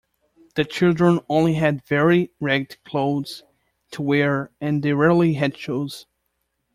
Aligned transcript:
The 0.55 0.65
children 0.65 1.19
only 1.29 1.53
had 1.53 1.85
very 1.85 2.31
ragged 2.39 2.83
clothes 2.83 3.43
to 3.91 4.01
wear 4.01 4.49
and 4.59 4.81
they 4.81 4.93
rarely 4.93 5.33
had 5.35 5.55
shoes. 5.55 6.07